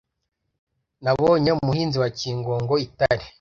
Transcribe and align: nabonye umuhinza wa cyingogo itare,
nabonye 1.03 1.49
umuhinza 1.57 1.97
wa 2.03 2.09
cyingogo 2.17 2.73
itare, 2.87 3.25